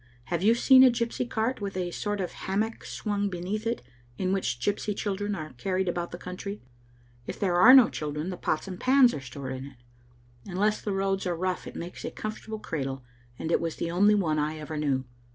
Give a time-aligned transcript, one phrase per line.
[0.33, 3.83] Have you seen a gypsy cart with a sort of ham mock swung beneath it
[4.17, 6.59] in which gypsy children are carried about the country?
[7.27, 9.77] If there are no children, the pots and pans are stored in it.
[10.47, 13.03] Unless the roads are rough it makes a comfortable cradle,
[13.37, 15.05] and it was the only one I ever knew.